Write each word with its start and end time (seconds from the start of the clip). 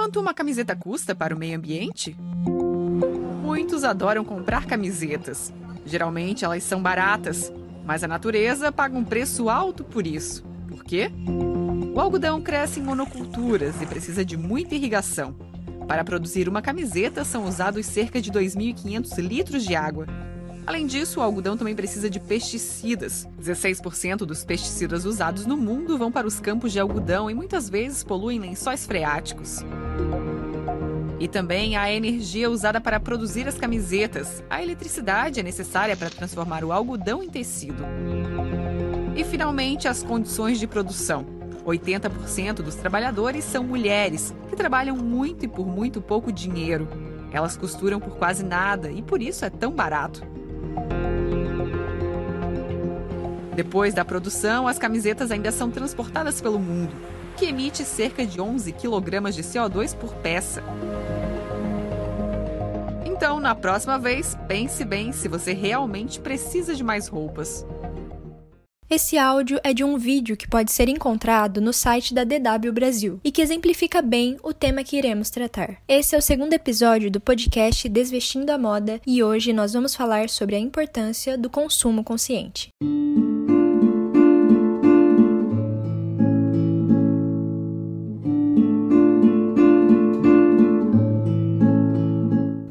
quanto 0.00 0.18
uma 0.18 0.32
camiseta 0.32 0.74
custa 0.74 1.14
para 1.14 1.36
o 1.36 1.38
meio 1.38 1.58
ambiente? 1.58 2.16
Muitos 3.42 3.84
adoram 3.84 4.24
comprar 4.24 4.64
camisetas. 4.64 5.52
Geralmente 5.84 6.42
elas 6.42 6.62
são 6.62 6.80
baratas, 6.80 7.52
mas 7.84 8.02
a 8.02 8.08
natureza 8.08 8.72
paga 8.72 8.96
um 8.96 9.04
preço 9.04 9.50
alto 9.50 9.84
por 9.84 10.06
isso. 10.06 10.42
Por 10.66 10.82
quê? 10.84 11.10
O 11.94 12.00
algodão 12.00 12.40
cresce 12.40 12.80
em 12.80 12.82
monoculturas 12.82 13.82
e 13.82 13.84
precisa 13.84 14.24
de 14.24 14.38
muita 14.38 14.74
irrigação. 14.74 15.34
Para 15.86 16.02
produzir 16.02 16.48
uma 16.48 16.62
camiseta 16.62 17.22
são 17.22 17.44
usados 17.44 17.84
cerca 17.84 18.22
de 18.22 18.32
2.500 18.32 19.18
litros 19.18 19.66
de 19.66 19.74
água. 19.74 20.06
Além 20.70 20.86
disso, 20.86 21.18
o 21.18 21.22
algodão 21.24 21.56
também 21.56 21.74
precisa 21.74 22.08
de 22.08 22.20
pesticidas. 22.20 23.26
16% 23.42 24.18
dos 24.18 24.44
pesticidas 24.44 25.04
usados 25.04 25.44
no 25.44 25.56
mundo 25.56 25.98
vão 25.98 26.12
para 26.12 26.28
os 26.28 26.38
campos 26.38 26.70
de 26.70 26.78
algodão 26.78 27.28
e 27.28 27.34
muitas 27.34 27.68
vezes 27.68 28.04
poluem 28.04 28.38
lençóis 28.38 28.86
freáticos. 28.86 29.64
E 31.18 31.26
também 31.26 31.76
a 31.76 31.92
energia 31.92 32.48
usada 32.48 32.80
para 32.80 33.00
produzir 33.00 33.48
as 33.48 33.58
camisetas. 33.58 34.44
A 34.48 34.62
eletricidade 34.62 35.40
é 35.40 35.42
necessária 35.42 35.96
para 35.96 36.08
transformar 36.08 36.62
o 36.62 36.70
algodão 36.70 37.20
em 37.20 37.28
tecido. 37.28 37.84
E 39.16 39.24
finalmente, 39.24 39.88
as 39.88 40.04
condições 40.04 40.60
de 40.60 40.68
produção. 40.68 41.26
80% 41.66 42.62
dos 42.62 42.76
trabalhadores 42.76 43.42
são 43.42 43.64
mulheres, 43.64 44.32
que 44.48 44.54
trabalham 44.54 44.96
muito 44.96 45.44
e 45.44 45.48
por 45.48 45.66
muito 45.66 46.00
pouco 46.00 46.30
dinheiro. 46.30 46.86
Elas 47.32 47.56
costuram 47.56 47.98
por 47.98 48.16
quase 48.18 48.44
nada 48.44 48.88
e 48.92 49.02
por 49.02 49.20
isso 49.20 49.44
é 49.44 49.50
tão 49.50 49.72
barato. 49.72 50.38
Depois 53.60 53.92
da 53.92 54.06
produção, 54.06 54.66
as 54.66 54.78
camisetas 54.78 55.30
ainda 55.30 55.52
são 55.52 55.70
transportadas 55.70 56.40
pelo 56.40 56.58
mundo, 56.58 56.94
que 57.36 57.44
emite 57.44 57.84
cerca 57.84 58.24
de 58.24 58.40
11 58.40 58.72
kg 58.72 59.30
de 59.30 59.42
CO2 59.42 59.94
por 59.94 60.14
peça. 60.14 60.64
Então, 63.04 63.38
na 63.38 63.54
próxima 63.54 63.98
vez, 63.98 64.34
pense 64.48 64.82
bem 64.82 65.12
se 65.12 65.28
você 65.28 65.52
realmente 65.52 66.18
precisa 66.20 66.74
de 66.74 66.82
mais 66.82 67.06
roupas. 67.06 67.66
Esse 68.90 69.16
áudio 69.16 69.60
é 69.62 69.72
de 69.72 69.84
um 69.84 69.96
vídeo 69.96 70.36
que 70.36 70.48
pode 70.48 70.72
ser 70.72 70.88
encontrado 70.88 71.60
no 71.60 71.72
site 71.72 72.12
da 72.12 72.24
DW 72.24 72.72
Brasil 72.72 73.20
e 73.22 73.30
que 73.30 73.40
exemplifica 73.40 74.02
bem 74.02 74.36
o 74.42 74.52
tema 74.52 74.82
que 74.82 74.96
iremos 74.96 75.30
tratar. 75.30 75.76
Esse 75.86 76.16
é 76.16 76.18
o 76.18 76.22
segundo 76.22 76.54
episódio 76.54 77.08
do 77.08 77.20
podcast 77.20 77.88
Desvestindo 77.88 78.50
a 78.50 78.58
Moda 78.58 79.00
e 79.06 79.22
hoje 79.22 79.52
nós 79.52 79.74
vamos 79.74 79.94
falar 79.94 80.28
sobre 80.28 80.56
a 80.56 80.58
importância 80.58 81.38
do 81.38 81.48
consumo 81.48 82.02
consciente. 82.02 82.70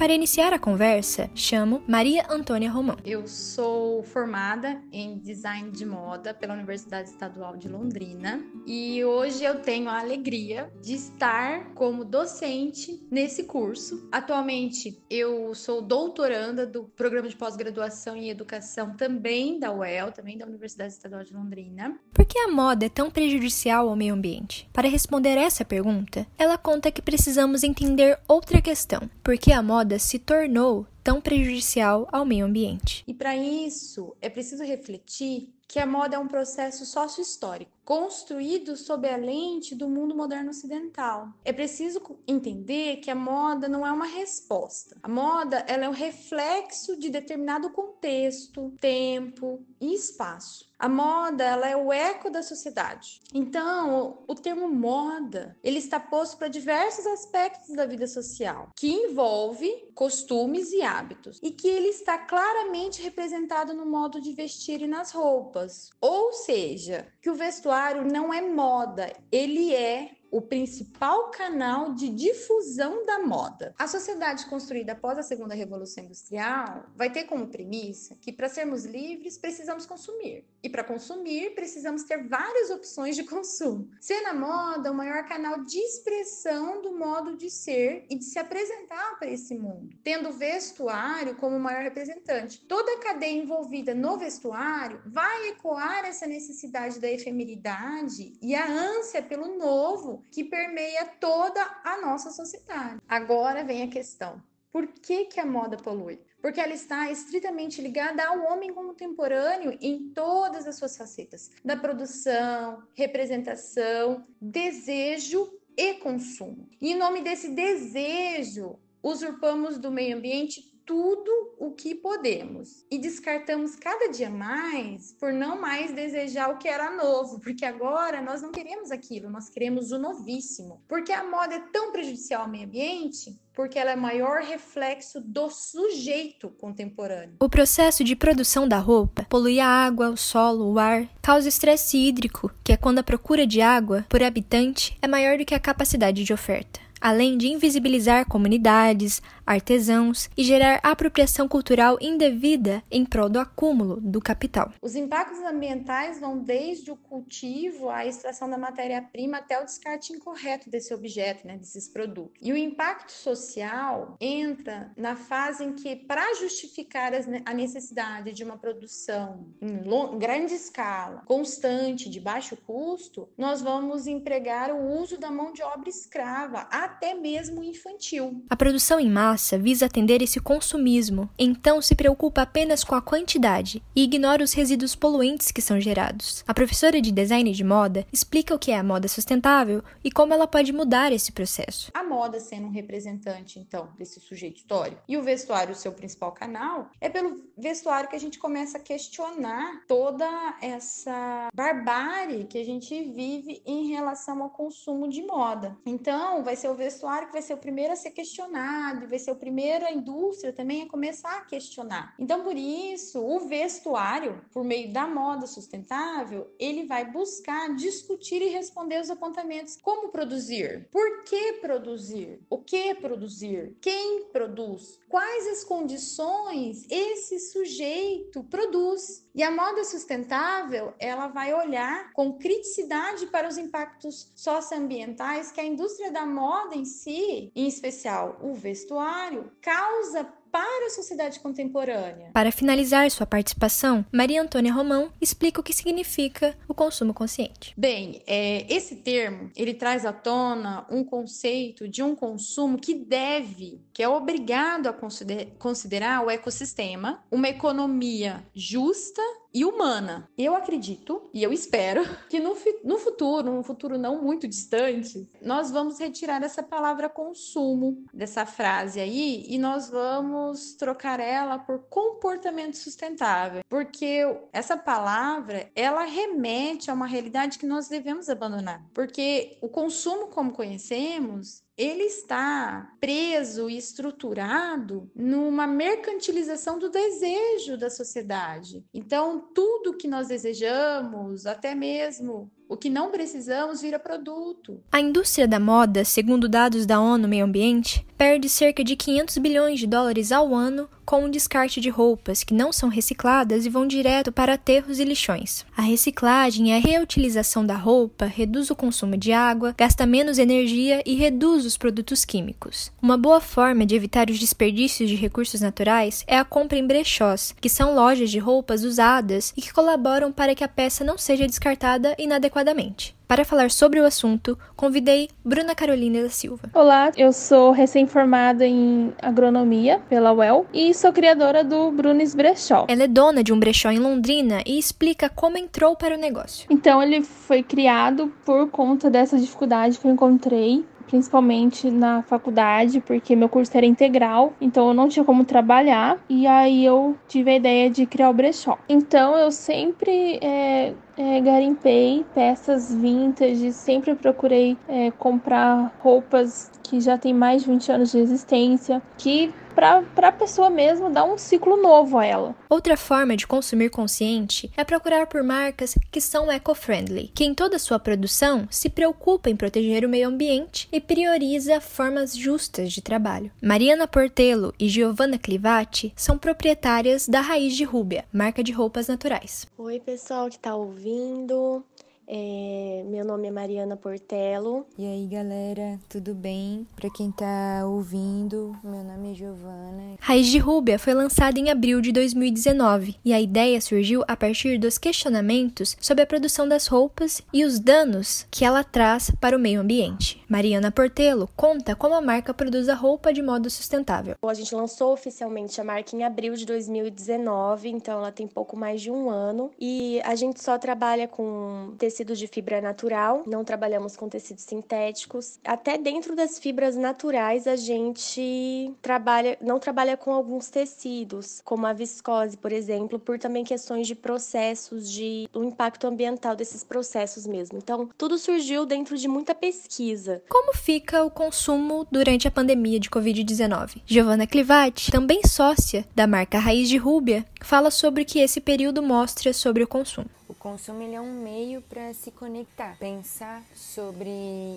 Para 0.10 0.16
iniciar 0.16 0.52
a 0.54 0.58
conversa, 0.58 1.30
chamo 1.36 1.84
Maria 1.88 2.26
Antônia 2.32 2.72
Romão. 2.72 2.98
Eu 3.06 3.28
sou 3.28 4.02
formada 4.02 4.82
em 4.92 5.20
design 5.20 5.70
de 5.70 5.86
moda 5.86 6.34
pela 6.34 6.56
Universidade 6.56 7.10
Estadual 7.10 7.56
de 7.56 7.70
Londrina 7.70 8.44
e 8.66 9.06
hoje 9.06 9.44
eu 9.44 9.62
tenho 9.62 9.88
a 9.88 10.00
alegria 10.00 10.74
de 10.82 10.96
estar 10.96 11.76
como 11.76 12.04
docente 12.04 13.06
nesse 13.12 13.44
curso. 13.44 14.10
Atualmente 14.12 15.00
eu 15.12 15.54
sou 15.54 15.80
doutoranda 15.80 16.66
do 16.66 16.86
programa 16.86 17.30
de 17.30 17.36
pós-graduação 17.36 18.16
em 18.16 18.32
educação 18.32 18.96
também 18.96 19.60
da 19.60 19.72
UEL, 19.72 20.12
também 20.12 20.40
da 20.40 20.48
Universidade 20.48 20.92
Estadual 20.92 21.24
de 21.24 21.36
Londrina. 21.36 21.96
Por 22.12 22.26
que 22.26 22.40
a 22.40 22.48
moda 22.48 22.88
é 22.88 22.90
tão 22.90 23.12
prejudicial 23.12 23.88
ao 23.88 23.96
meio 23.96 24.16
ambiente? 24.16 24.68
Para 24.74 24.90
responder 24.90 25.38
essa 25.38 25.64
pergunta, 25.64 26.26
ela 26.36 26.58
conta 26.58 26.92
que 26.92 27.00
precisamos 27.00 27.64
entender 27.64 28.20
outra 28.28 28.60
questão: 28.60 29.08
por 29.24 29.38
que 29.38 29.54
a 29.54 29.62
moda 29.62 29.99
se 30.00 30.18
tornou 30.18 30.88
tão 31.04 31.22
prejudicial 31.22 32.08
ao 32.12 32.26
meio 32.26 32.46
ambiente. 32.46 33.04
E 33.08 33.14
para 33.14 33.36
isso, 33.36 34.16
é 34.22 34.30
preciso 34.30 34.64
refletir 34.64 35.50
que 35.68 35.80
a 35.80 35.86
moda 35.86 36.16
é 36.16 36.20
um 36.20 36.28
processo 36.28 36.86
sócio-histórico, 36.86 37.72
construído 37.90 38.78
sob 38.78 39.10
a 39.10 39.18
lente 39.18 39.74
do 39.74 39.90
mundo 39.90 40.16
moderno 40.16 40.52
ocidental. 40.52 41.34
É 41.44 41.52
preciso 41.52 42.00
entender 42.28 42.98
que 42.98 43.10
a 43.10 43.16
moda 43.16 43.68
não 43.68 43.84
é 43.84 43.92
uma 43.92 44.06
resposta. 44.06 44.96
A 45.02 45.10
moda 45.10 45.66
ela 45.68 45.86
é 45.86 45.90
um 45.90 45.94
reflexo 45.94 46.96
de 46.96 47.10
determinado 47.10 47.72
contexto, 47.72 48.72
tempo 48.80 49.66
e 49.82 49.96
espaço. 49.96 50.70
A 50.80 50.88
moda, 50.88 51.44
ela 51.44 51.68
é 51.68 51.76
o 51.76 51.92
eco 51.92 52.30
da 52.30 52.42
sociedade. 52.42 53.20
Então, 53.34 54.24
o 54.26 54.34
termo 54.34 54.70
moda, 54.70 55.58
ele 55.62 55.78
está 55.78 56.00
posto 56.00 56.38
para 56.38 56.48
diversos 56.48 57.06
aspectos 57.06 57.76
da 57.76 57.86
vida 57.86 58.08
social, 58.08 58.70
que 58.78 58.90
envolve 58.90 59.70
costumes 59.94 60.72
e 60.72 60.82
hábitos, 60.82 61.38
e 61.44 61.52
que 61.52 61.68
ele 61.68 61.90
está 61.90 62.18
claramente 62.18 63.02
representado 63.02 63.74
no 63.74 63.86
modo 63.86 64.22
de 64.22 64.32
vestir 64.32 64.82
e 64.82 64.88
nas 64.88 65.12
roupas. 65.12 65.90
Ou 66.00 66.32
seja, 66.32 67.12
que 67.22 67.30
o 67.30 67.36
vestuário 67.36 67.79
não 68.06 68.34
é 68.34 68.42
moda, 68.42 69.12
ele 69.32 69.74
é 69.74 70.12
o 70.32 70.42
principal 70.42 71.32
canal 71.32 71.94
de 71.94 72.10
difusão 72.10 73.06
da 73.06 73.20
moda. 73.20 73.74
A 73.78 73.88
sociedade 73.88 74.46
construída 74.46 74.94
após 74.94 75.18
a 75.18 75.24
segunda 75.24 75.56
revolução 75.56 76.04
industrial 76.04 76.86
vai 76.96 77.12
ter 77.12 77.24
como 77.24 77.48
premissa 77.48 78.16
que 78.22 78.32
para 78.32 78.50
sermos 78.50 78.86
livres 78.86 79.38
precisamos 79.38 79.86
consumir. 79.86 80.46
E 80.62 80.70
para 80.70 80.84
consumir 80.84 81.56
precisamos 81.56 82.04
ter 82.04 82.28
várias 82.28 82.70
opções 82.70 83.16
de 83.16 83.24
consumo. 83.30 83.90
Ser 84.00 84.22
na 84.22 84.34
moda 84.34 84.92
o 84.92 84.96
maior 84.96 85.26
canal 85.26 85.64
de 85.64 85.78
expressão 85.78 86.82
do 86.82 86.98
modo 86.98 87.36
de 87.36 87.50
ser 87.50 88.06
e 88.10 88.18
de 88.18 88.26
se 88.26 88.38
apresentar 88.38 89.18
para 89.18 89.30
esse 89.30 89.56
mundo, 89.56 89.96
tendo 90.04 90.30
o 90.30 90.34
vestuário 90.34 91.36
como 91.36 91.56
o 91.56 91.60
maior 91.60 91.84
representante. 91.84 92.66
Toda 92.68 92.92
a 92.94 93.00
cadeia 93.00 93.42
envolvida 93.42 93.96
no 93.96 94.18
vestuário 94.18 95.02
vai 95.06 95.50
ecoar 95.50 96.06
essa 96.06 96.28
necessidade 96.28 97.00
da 97.00 97.10
efemeridade 97.10 98.38
e 98.42 98.54
a 98.54 98.68
ânsia 98.68 99.22
pelo 99.22 99.58
novo 99.58 100.19
que 100.32 100.44
permeia 100.44 101.06
toda 101.20 101.62
a 101.84 102.02
nossa 102.02 102.32
sociedade. 102.32 103.02
Agora 103.08 103.64
vem 103.64 103.84
a 103.84 103.88
questão: 103.88 104.42
por 104.72 104.88
que, 104.88 105.26
que 105.26 105.40
a 105.40 105.46
moda 105.46 105.78
polui? 105.78 106.22
Porque 106.42 106.60
ela 106.62 106.74
está 106.74 107.12
estritamente 107.12 107.82
ligada 107.82 108.26
ao 108.26 108.40
homem 108.52 108.74
contemporâneo 108.74 109.78
em 109.82 110.10
todas 110.14 110.68
as 110.68 110.76
suas 110.76 110.96
facetas: 110.96 111.52
da 111.64 111.76
produção, 111.76 112.84
representação, 112.96 114.26
desejo 114.40 115.52
e 115.76 115.96
consumo. 115.96 116.68
E 116.80 116.92
em 116.92 116.96
nome 116.96 117.22
desse 117.22 117.50
desejo, 117.50 118.78
usurpamos 119.02 119.78
do 119.78 119.92
meio 119.92 120.18
ambiente 120.18 120.79
tudo 120.90 121.54
o 121.60 121.70
que 121.70 121.94
podemos 121.94 122.84
e 122.90 122.98
descartamos 122.98 123.76
cada 123.76 124.10
dia 124.10 124.28
mais 124.28 125.14
por 125.20 125.32
não 125.32 125.62
mais 125.62 125.94
desejar 125.94 126.50
o 126.50 126.58
que 126.58 126.68
era 126.68 126.90
novo, 126.90 127.40
porque 127.40 127.64
agora 127.64 128.24
nós 128.24 128.42
não 128.42 128.52
queremos 128.52 128.90
aquilo, 128.90 129.30
nós 129.30 129.52
queremos 129.52 129.92
o 129.92 130.00
novíssimo. 130.00 130.82
Porque 130.88 131.12
a 131.12 131.24
moda 131.24 131.54
é 131.54 131.60
tão 131.60 131.92
prejudicial 131.92 132.42
ao 132.42 132.50
meio 132.50 132.66
ambiente? 132.66 133.40
Porque 133.54 133.78
ela 133.78 133.92
é 133.92 133.96
maior 133.96 134.42
reflexo 134.42 135.22
do 135.22 135.52
sujeito 135.52 136.50
contemporâneo. 136.50 137.36
O 137.40 137.50
processo 137.50 138.04
de 138.04 138.16
produção 138.16 138.68
da 138.68 138.80
roupa 138.80 139.28
polui 139.30 139.60
a 139.60 139.68
água, 139.68 140.10
o 140.10 140.18
solo, 140.18 140.74
o 140.74 140.80
ar, 140.80 141.08
causa 141.22 141.48
estresse 141.48 141.98
hídrico, 141.98 142.52
que 142.64 142.72
é 142.72 142.78
quando 142.78 142.98
a 142.98 143.04
procura 143.04 143.46
de 143.46 143.62
água 143.62 144.08
por 144.10 144.24
habitante 144.24 144.98
é 145.04 145.08
maior 145.08 145.38
do 145.38 145.46
que 145.46 145.54
a 145.54 145.60
capacidade 145.60 146.24
de 146.24 146.34
oferta 146.34 146.89
além 147.00 147.38
de 147.38 147.48
invisibilizar 147.48 148.28
comunidades, 148.28 149.22
artesãos 149.46 150.30
e 150.38 150.44
gerar 150.44 150.80
apropriação 150.84 151.48
cultural 151.48 151.98
indevida 152.00 152.84
em 152.92 153.04
prol 153.04 153.30
do 153.30 153.40
acúmulo 153.40 154.00
do 154.00 154.22
capital. 154.22 154.72
Os 154.82 154.96
impactos 154.96 155.40
ambientais 155.40 156.20
vão 156.20 156.38
desde 156.38 156.92
o 156.92 156.96
cultivo, 156.96 157.90
a 157.90 158.06
extração 158.06 158.50
da 158.50 158.58
matéria-prima 158.58 159.38
até 159.38 159.60
o 159.60 159.66
descarte 159.66 160.14
incorreto 160.14 160.70
desse 160.70 160.94
objeto, 160.94 161.48
né, 161.48 161.58
desses 161.58 161.88
produtos. 161.88 162.38
E 162.42 162.54
o 162.54 162.58
impacto 162.58 163.12
social 163.12 164.16
entra 164.22 164.92
na 164.96 165.16
fase 165.16 165.64
em 165.64 165.74
que, 165.74 165.96
para 165.96 166.36
justificar 166.36 167.12
a 167.46 167.54
necessidade 167.54 168.32
de 168.34 168.44
uma 168.44 168.58
produção 168.58 169.48
em 169.62 170.20
grande 170.20 170.54
escala, 170.54 171.24
constante, 171.26 172.10
de 172.10 172.20
baixo 172.20 172.56
custo, 172.56 173.30
nós 173.38 173.62
vamos 173.62 174.06
empregar 174.06 174.72
o 174.72 175.00
uso 175.00 175.18
da 175.18 175.32
mão 175.32 175.52
de 175.52 175.64
obra 175.64 175.90
escrava, 175.90 176.68
até 176.90 177.14
mesmo 177.14 177.64
infantil. 177.64 178.44
A 178.50 178.56
produção 178.56 179.00
em 179.00 179.10
massa 179.10 179.58
visa 179.58 179.86
atender 179.86 180.22
esse 180.22 180.40
consumismo, 180.40 181.30
então 181.38 181.82
se 181.82 181.96
preocupa 181.96 182.42
apenas 182.42 182.84
com 182.84 182.96
a 182.96 183.02
quantidade 183.02 183.84
e 183.96 184.04
ignora 184.04 184.44
os 184.44 184.54
resíduos 184.54 184.96
poluentes 184.96 185.52
que 185.52 185.62
são 185.62 185.80
gerados. 185.80 186.44
A 186.48 186.54
professora 186.54 187.02
de 187.02 187.12
design 187.12 187.52
de 187.52 187.64
moda 187.64 188.06
explica 188.12 188.56
o 188.56 188.60
que 188.60 188.72
é 188.72 188.78
a 188.78 188.84
moda 188.84 189.08
sustentável 189.08 189.84
e 190.04 190.12
como 190.12 190.34
ela 190.34 190.48
pode 190.48 190.74
mudar 190.74 191.12
esse 191.12 191.32
processo. 191.32 191.92
A 191.94 192.04
moda 192.04 192.40
sendo 192.40 192.68
um 192.68 192.72
representante, 192.72 193.60
então, 193.60 193.90
desse 193.98 194.20
sujeito 194.20 194.58
histórico. 194.58 195.02
E 195.08 195.18
o 195.18 195.24
vestuário, 195.24 195.74
o 195.74 195.78
seu 195.78 195.92
principal 195.92 196.32
canal, 196.32 196.90
é 197.00 197.10
pelo 197.10 197.44
vestuário 197.58 198.10
que 198.10 198.16
a 198.16 198.20
gente 198.20 198.40
começa 198.40 198.78
a 198.78 198.82
questionar 198.82 199.84
toda 199.88 200.28
essa 200.62 201.50
barbárie 201.54 202.46
que 202.46 202.58
a 202.58 202.66
gente 202.66 203.04
vive 203.04 203.62
em 203.66 203.90
relação 203.90 204.42
ao 204.42 204.50
consumo 204.50 205.08
de 205.08 205.22
moda. 205.22 205.78
Então, 205.86 206.44
vai 206.44 206.56
ser 206.56 206.70
o 206.70 206.76
vestuário 206.80 207.28
que 207.28 207.34
vai 207.34 207.42
ser 207.42 207.54
o 207.54 207.58
primeiro 207.58 207.94
a 207.94 207.96
ser 207.96 208.12
questionado, 208.12 209.08
vai 209.08 209.20
ser 209.20 209.32
o 209.32 209.36
primeiro 209.36 209.86
a 209.86 209.92
indústria 209.92 210.52
também 210.52 210.82
a 210.82 210.88
começar 210.88 211.38
a 211.38 211.46
questionar. 211.46 212.16
Então, 212.18 212.44
por 212.44 212.58
isso, 212.58 213.22
o 213.22 213.42
vestuário, 213.42 214.42
por 214.52 214.64
meio 214.64 214.92
da 214.92 215.08
moda 215.08 215.46
sustentável, 215.46 216.52
ele 216.58 216.86
vai 216.86 217.12
buscar 217.12 217.76
discutir 217.76 218.42
e 218.42 218.50
responder 218.50 219.00
os 219.00 219.10
apontamentos. 219.10 219.78
Como 219.82 220.10
produzir? 220.10 220.88
Por 220.92 221.24
que 221.24 221.54
produzir? 221.54 222.42
O 222.50 222.58
que 222.58 222.96
produzir? 222.96 223.78
Quem 223.82 224.26
produz? 224.32 225.00
Quais 225.08 225.48
as 225.48 225.64
condições 225.64 226.86
esse 226.90 227.40
sujeito 227.40 228.44
produz? 228.46 229.28
E 229.36 229.44
a 229.44 229.52
moda 229.52 229.84
sustentável, 229.84 230.94
ela 231.00 231.28
vai 231.28 231.54
olhar 231.54 232.12
com 232.14 232.38
criticidade 232.38 233.28
para 233.28 233.48
os 233.48 233.58
impactos 233.58 234.32
socioambientais 234.36 235.52
que 235.52 235.62
a 235.62 235.66
indústria 235.66 236.12
da 236.12 236.26
moda 236.26 236.69
em 236.76 236.86
si, 236.86 237.52
em 237.56 237.68
especial 237.68 238.40
o 238.42 238.54
vestuário, 238.54 239.52
causa 239.62 240.28
para 240.52 240.88
a 240.88 240.90
sociedade 240.90 241.40
contemporânea. 241.40 242.32
Para 242.34 242.52
finalizar 242.52 243.10
sua 243.12 243.26
participação, 243.26 244.06
Maria 244.12 244.42
Antônia 244.42 244.74
Romão 244.74 245.12
explica 245.22 245.62
o 245.62 245.64
que 245.64 245.74
significa 245.74 246.58
o 246.68 246.74
consumo 246.74 247.14
consciente. 247.14 247.74
Bem, 247.78 248.22
é, 248.26 248.66
esse 248.74 248.98
termo 248.98 249.52
ele 249.56 249.74
traz 249.74 250.06
à 250.06 250.14
tona 250.14 250.86
um 250.90 251.04
conceito 251.04 251.88
de 251.88 252.02
um 252.02 252.16
consumo 252.16 252.80
que 252.80 252.94
deve, 252.94 253.82
que 253.94 254.02
é 254.02 254.10
obrigado 254.10 254.88
a 254.88 254.94
consider 254.94 255.56
considerar 255.60 256.26
o 256.26 256.30
ecossistema, 256.30 257.24
uma 257.32 257.48
economia 257.48 258.44
justa 258.54 259.22
e 259.54 259.66
humana. 259.66 260.30
Eu 260.38 260.56
acredito 260.56 261.30
e 261.34 261.44
eu 261.44 261.52
espero 261.52 262.04
que 262.30 262.40
no, 262.40 262.56
no 262.84 262.98
futuro, 262.98 263.52
num 263.52 263.64
futuro 263.64 263.98
não 263.98 264.22
muito 264.22 264.48
distante, 264.48 265.28
nós 265.42 265.72
vamos 265.72 266.00
retirar 266.00 266.44
essa 266.44 266.64
palavra 266.64 267.10
consumo 267.10 268.06
dessa 268.14 268.46
frase 268.46 269.00
aí 269.00 269.46
e 269.48 269.58
nós 269.58 269.90
vamos 269.90 270.74
trocar 270.74 271.20
ela 271.20 271.58
por 271.58 271.80
comportamento 271.90 272.78
sustentável, 272.78 273.62
porque 273.68 274.22
essa 274.54 274.78
palavra 274.78 275.70
ela 275.76 276.04
remete 276.04 276.90
a 276.90 276.94
uma 276.94 277.08
realidade 277.08 277.58
que 277.58 277.66
nós 277.66 277.88
devemos 277.88 278.30
abandonar, 278.30 278.86
porque 278.94 279.58
o 279.62 279.70
consumo 279.70 280.28
como 280.28 280.52
conhecemos 280.52 281.64
ele 281.80 282.04
está 282.04 282.94
preso 283.00 283.70
e 283.70 283.78
estruturado 283.78 285.10
numa 285.16 285.66
mercantilização 285.66 286.78
do 286.78 286.90
desejo 286.90 287.78
da 287.78 287.90
sociedade. 287.90 288.86
Então, 288.94 289.40
tudo 289.56 289.96
que 289.96 290.06
nós 290.06 290.28
desejamos, 290.28 291.46
até 291.46 291.74
mesmo 291.74 292.52
o 292.70 292.78
que 292.78 292.88
não 292.88 293.10
precisamos 293.10 293.82
vira 293.82 293.98
produto. 293.98 294.80
A 294.92 295.02
indústria 295.02 295.48
da 295.48 295.60
moda, 295.60 296.06
segundo 296.06 296.48
dados 296.48 296.86
da 296.86 297.02
ONU 297.02 297.28
Meio 297.28 297.46
Ambiente, 297.46 298.06
perde 298.16 298.48
cerca 298.48 298.84
de 298.84 298.96
500 298.96 299.38
bilhões 299.40 299.80
de 299.80 299.88
dólares 299.88 300.32
ao 300.32 300.54
ano 300.54 300.88
com 301.04 301.26
o 301.26 301.32
descarte 301.32 301.82
de 301.82 301.90
roupas 301.90 302.44
que 302.44 302.54
não 302.54 302.72
são 302.72 302.88
recicladas 302.88 303.66
e 303.66 303.70
vão 303.70 303.88
direto 303.88 304.32
para 304.32 304.54
aterros 304.54 305.00
e 305.00 305.04
lixões. 305.04 305.66
A 305.76 305.82
reciclagem 305.82 306.70
e 306.70 306.74
a 306.74 306.80
reutilização 306.80 307.66
da 307.66 307.76
roupa 307.76 308.26
reduz 308.26 308.70
o 308.70 308.76
consumo 308.76 309.18
de 309.18 309.32
água, 309.32 309.74
gasta 309.76 310.06
menos 310.06 310.38
energia 310.38 311.02
e 311.04 311.16
reduz 311.16 311.66
os 311.66 311.78
produtos 311.78 312.24
químicos. 312.24 312.92
Uma 313.02 313.18
boa 313.18 313.42
forma 313.42 313.88
de 313.88 313.96
evitar 313.96 314.30
os 314.30 314.38
desperdícios 314.38 315.10
de 315.10 315.16
recursos 315.16 315.62
naturais 315.62 316.24
é 316.28 316.38
a 316.38 316.46
compra 316.46 316.78
em 316.78 316.86
brechós, 316.86 317.56
que 317.60 317.70
são 317.70 317.96
lojas 317.96 318.30
de 318.30 318.38
roupas 318.38 318.84
usadas 318.84 319.52
e 319.58 319.62
que 319.62 319.74
colaboram 319.74 320.32
para 320.32 320.54
que 320.54 320.64
a 320.64 320.68
peça 320.68 321.04
não 321.04 321.18
seja 321.18 321.48
descartada 321.48 322.16
inadequadamente 322.20 322.59
adequadamente. 322.60 323.16
Para 323.28 323.46
falar 323.46 323.70
sobre 323.70 324.00
o 324.00 324.06
assunto, 324.06 324.58
convidei 324.76 325.30
Bruna 325.46 325.76
Carolina 325.76 326.24
da 326.24 326.30
Silva. 326.30 326.70
Olá, 326.74 327.12
eu 327.16 327.32
sou 327.32 327.72
recém-formada 327.72 328.66
em 328.66 329.14
agronomia 329.22 330.02
pela 330.10 330.34
UEL 330.34 330.66
e 330.74 330.94
sou 330.94 331.14
criadora 331.14 331.64
do 331.64 331.92
Brunes 331.92 332.34
Brechó. 332.34 332.86
Ela 332.88 333.04
é 333.04 333.08
dona 333.08 333.44
de 333.44 333.54
um 333.54 333.60
brechó 333.60 333.92
em 333.92 334.00
Londrina 334.00 334.64
e 334.66 334.80
explica 334.80 335.30
como 335.30 335.58
entrou 335.58 335.96
para 335.96 336.16
o 336.16 336.20
negócio. 336.20 336.66
Então, 336.72 337.04
ele 337.04 337.22
foi 337.22 337.62
criado 337.62 338.34
por 338.44 338.70
conta 338.70 339.10
dessa 339.10 339.38
dificuldade 339.38 340.00
que 340.00 340.08
eu 340.08 340.12
encontrei 340.12 340.84
principalmente 341.10 341.90
na 341.90 342.22
faculdade, 342.22 343.02
porque 343.02 343.36
meu 343.36 343.50
curso 343.50 343.76
era 343.76 343.86
integral, 343.86 344.54
então 344.62 344.90
eu 344.90 344.94
não 344.94 345.10
tinha 345.10 345.26
como 345.26 345.44
trabalhar, 345.44 346.18
e 346.30 346.46
aí 346.46 346.86
eu 346.86 347.16
tive 347.28 347.52
a 347.52 347.56
ideia 347.56 347.90
de 347.90 348.06
criar 348.06 348.30
o 348.30 348.34
brechó. 348.34 348.78
Então 348.88 349.36
eu 349.36 349.52
sempre 349.52 350.40
é, 350.42 350.94
é, 351.18 351.42
garimpei 351.42 352.26
peças 352.34 352.94
vintage, 352.94 353.74
sempre 353.74 354.16
procurei 354.16 354.78
é, 354.88 355.12
comprar 355.12 355.92
roupas 356.00 356.72
que 356.84 357.02
já 357.02 357.18
tem 357.18 357.34
mais 357.34 357.64
de 357.64 357.70
20 357.70 357.92
anos 357.92 358.12
de 358.12 358.20
existência, 358.20 359.02
que 359.18 359.54
para 359.80 360.28
a 360.28 360.32
pessoa 360.32 360.70
mesmo 360.70 361.10
dar 361.10 361.24
um 361.24 361.38
ciclo 361.38 361.78
novo 361.78 362.18
a 362.18 362.26
ela. 362.26 362.56
Outra 362.70 362.98
forma 362.98 363.38
de 363.38 363.48
consumir 363.48 363.90
consciente 363.90 364.70
é 364.76 364.84
procurar 364.84 365.28
por 365.28 365.42
marcas 365.42 365.98
que 366.12 366.20
são 366.20 366.52
eco-friendly, 366.52 367.32
que 367.34 367.46
em 367.46 367.54
toda 367.54 367.80
sua 367.80 367.98
produção 367.98 368.68
se 368.70 368.90
preocupa 368.90 369.50
em 369.50 369.56
proteger 369.56 370.04
o 370.04 370.10
meio 370.10 370.28
ambiente 370.28 370.90
e 370.92 371.00
prioriza 371.00 371.80
formas 371.80 372.36
justas 372.36 372.92
de 372.92 373.02
trabalho. 373.02 373.52
Mariana 373.62 374.08
Portelo 374.08 374.74
e 374.78 374.90
Giovanna 374.90 375.38
Clivati 375.38 376.12
são 376.16 376.38
proprietárias 376.38 377.28
da 377.28 377.40
Raiz 377.40 377.76
de 377.76 377.86
Rúbia, 377.86 378.26
marca 378.34 378.62
de 378.62 378.74
roupas 378.74 379.08
naturais. 379.08 379.66
Oi, 379.78 380.00
pessoal 380.00 380.50
que 380.50 380.56
está 380.56 380.76
ouvindo. 380.76 381.84
É, 382.32 383.04
meu 383.08 383.26
nome 383.26 383.48
é 383.48 383.52
Mariana 383.52 383.98
Portelo. 383.98 384.86
E 384.96 385.04
aí, 385.04 385.26
galera, 385.26 386.00
tudo 386.08 386.36
bem? 386.36 386.86
Para 386.96 387.10
quem 387.10 387.32
tá 387.32 387.84
ouvindo, 387.88 388.78
meu 388.84 389.04
nome 389.04 389.32
é 389.32 389.34
Giovana. 389.34 390.16
Raiz 390.20 390.46
de 390.46 390.60
Rúbia 390.60 391.00
foi 391.00 391.16
lançada 391.16 391.60
em 391.60 391.72
abril 391.72 392.00
de 392.00 392.12
2019 392.12 393.16
e 393.26 393.34
a 393.34 393.42
ideia 393.42 393.82
surgiu 393.82 394.24
a 394.28 394.38
partir 394.38 394.78
dos 394.78 395.00
questionamentos 395.00 395.98
sobre 396.00 396.24
a 396.24 396.28
produção 396.28 396.68
das 396.68 396.86
roupas 396.86 397.42
e 397.52 397.66
os 397.66 397.80
danos 397.80 398.46
que 398.52 398.64
ela 398.64 398.84
traz 398.84 399.32
para 399.42 399.58
o 399.58 399.60
meio 399.60 399.82
ambiente. 399.82 400.40
Mariana 400.48 400.92
Portelo 400.92 401.50
conta 401.56 401.96
como 401.96 402.14
a 402.14 402.22
marca 402.22 402.54
produz 402.54 402.90
a 402.90 402.94
roupa 402.94 403.34
de 403.34 403.42
modo 403.42 403.72
sustentável. 403.72 404.36
A 404.46 404.54
gente 404.54 404.76
lançou 404.76 405.14
oficialmente 405.14 405.82
a 405.82 405.84
marca 405.84 406.16
em 406.16 406.24
abril 406.24 406.54
de 406.54 406.66
2019, 406.68 407.90
então 407.90 408.20
ela 408.20 408.32
tem 408.32 408.48
pouco 408.48 408.78
mais 408.78 409.02
de 409.02 409.10
um 409.10 409.32
ano 409.32 409.72
e 409.80 410.22
a 410.24 410.36
gente 410.36 410.64
só 410.64 410.78
trabalha 410.78 411.28
com 411.28 411.96
tecido 411.98 412.19
tecidos 412.20 412.38
de 412.38 412.48
fibra 412.48 412.82
natural, 412.82 413.44
não 413.48 413.64
trabalhamos 413.64 414.18
com 414.18 414.28
tecidos 414.28 414.64
sintéticos. 414.64 415.58
Até 415.64 415.98
dentro 415.98 416.36
das 416.36 416.60
fibras 416.60 416.98
naturais 416.98 417.66
a 417.66 417.78
gente 417.78 418.92
trabalha, 419.02 419.58
não 419.62 419.80
trabalha 419.80 420.18
com 420.18 420.34
alguns 420.34 420.70
tecidos, 420.70 421.62
como 421.64 421.88
a 421.88 421.94
viscose, 421.94 422.58
por 422.58 422.74
exemplo, 422.74 423.18
por 423.18 423.40
também 423.40 423.64
questões 423.64 424.06
de 424.06 424.16
processos, 424.16 425.10
de 425.10 425.50
o 425.54 425.64
impacto 425.64 426.08
ambiental 426.08 426.58
desses 426.58 426.84
processos 426.84 427.48
mesmo. 427.48 427.78
Então, 427.78 428.10
tudo 428.18 428.38
surgiu 428.38 428.86
dentro 428.86 429.18
de 429.18 429.28
muita 429.30 429.56
pesquisa. 429.56 430.44
Como 430.50 430.76
fica 430.76 431.24
o 431.24 431.32
consumo 431.32 432.06
durante 432.12 432.50
a 432.50 432.52
pandemia 432.52 433.00
de 433.00 433.10
Covid-19? 433.10 434.02
Giovanna 434.06 434.46
Clivati, 434.46 435.10
também 435.10 435.42
sócia 435.46 436.06
da 436.14 436.28
marca 436.28 436.60
Raiz 436.60 436.90
de 436.90 436.98
Rúbia, 436.98 437.46
fala 437.62 437.90
sobre 437.90 438.24
o 438.24 438.26
que 438.26 438.40
esse 438.40 438.60
período 438.60 439.02
mostra 439.02 439.54
sobre 439.54 439.84
o 439.84 439.88
consumo 439.88 440.39
consumo 440.60 441.02
ele 441.02 441.16
é 441.16 441.22
um 441.22 441.42
meio 441.42 441.82
para 441.82 442.14
se 442.14 442.32
conectar, 442.32 442.98
pensar 443.00 443.64
sobre 443.74 444.30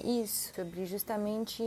isso, 0.04 0.52
sobre 0.54 0.86
justamente 0.86 1.62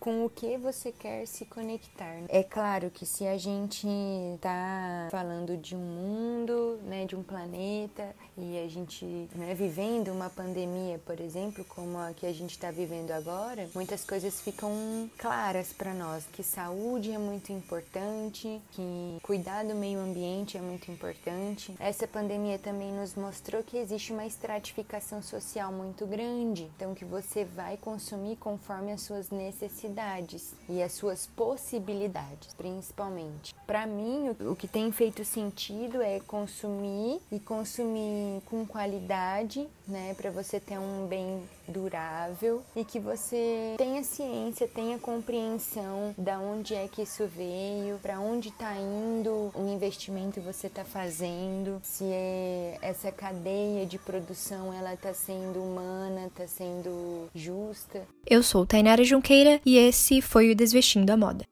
com 0.00 0.24
o 0.24 0.30
que 0.30 0.58
você 0.58 0.92
quer 0.92 1.26
se 1.26 1.44
conectar. 1.44 2.16
É 2.28 2.42
claro 2.42 2.90
que 2.90 3.06
se 3.06 3.26
a 3.26 3.38
gente 3.38 3.86
está 4.34 5.08
falando 5.10 5.56
de 5.56 5.76
um 5.76 5.78
mundo, 5.78 6.80
né, 6.84 7.06
de 7.06 7.14
um 7.14 7.22
planeta 7.22 8.14
e 8.36 8.58
a 8.58 8.68
gente 8.68 9.04
né, 9.34 9.54
vivendo 9.54 10.08
uma 10.08 10.28
pandemia, 10.28 10.98
por 11.06 11.20
exemplo, 11.20 11.64
como 11.64 11.98
a 11.98 12.12
que 12.12 12.26
a 12.26 12.32
gente 12.32 12.50
está 12.50 12.70
vivendo 12.70 13.12
agora, 13.12 13.68
muitas 13.74 14.04
coisas 14.04 14.40
ficam 14.40 15.08
claras 15.16 15.72
para 15.72 15.94
nós 15.94 16.24
que 16.32 16.42
saúde 16.42 17.12
é 17.12 17.18
muito 17.18 17.52
importante, 17.52 18.60
que 18.72 19.18
cuidar 19.22 19.64
do 19.64 19.74
meio 19.74 20.00
ambiente 20.00 20.56
é 20.56 20.60
muito 20.60 20.90
importante. 20.90 21.74
Essa 21.78 22.08
pandemia 22.08 22.58
também 22.58 22.92
nos 22.92 23.14
mostrou 23.60 23.64
que 23.64 23.76
existe 23.76 24.12
uma 24.12 24.26
estratificação 24.26 25.22
social 25.22 25.72
muito 25.72 26.06
grande, 26.06 26.70
então 26.76 26.94
que 26.94 27.04
você 27.04 27.44
vai 27.44 27.76
consumir 27.76 28.36
conforme 28.36 28.92
as 28.92 29.02
suas 29.02 29.30
necessidades 29.30 30.54
e 30.68 30.82
as 30.82 30.92
suas 30.92 31.26
possibilidades, 31.26 32.54
principalmente. 32.54 33.54
Para 33.66 33.86
mim, 33.86 34.34
o 34.40 34.56
que 34.56 34.66
tem 34.66 34.90
feito 34.90 35.24
sentido 35.24 36.02
é 36.02 36.20
consumir 36.20 37.20
e 37.30 37.38
consumir 37.38 38.42
com 38.46 38.66
qualidade 38.66 39.68
né, 39.90 40.14
para 40.14 40.30
você 40.30 40.58
ter 40.58 40.78
um 40.78 41.06
bem 41.06 41.42
durável 41.68 42.62
e 42.74 42.84
que 42.84 42.98
você 42.98 43.74
tenha 43.76 44.02
ciência, 44.02 44.66
tenha 44.66 44.98
compreensão 44.98 46.14
da 46.16 46.38
onde 46.38 46.74
é 46.74 46.88
que 46.88 47.02
isso 47.02 47.26
veio, 47.26 47.98
para 47.98 48.18
onde 48.20 48.48
está 48.48 48.74
indo 48.76 49.50
o 49.54 49.68
investimento 49.68 50.40
que 50.40 50.40
você 50.40 50.66
está 50.66 50.84
fazendo, 50.84 51.80
se 51.82 52.04
é 52.04 52.78
essa 52.80 53.12
cadeia 53.12 53.84
de 53.86 53.98
produção 53.98 54.72
ela 54.72 54.94
está 54.94 55.12
sendo 55.12 55.62
humana, 55.62 56.26
está 56.26 56.46
sendo 56.46 57.28
justa. 57.34 58.02
Eu 58.26 58.42
sou 58.42 58.66
Tainara 58.66 59.04
Junqueira 59.04 59.60
e 59.64 59.76
esse 59.76 60.20
foi 60.20 60.50
o 60.50 60.56
Desvestindo 60.56 61.12
a 61.12 61.16
Moda. 61.16 61.44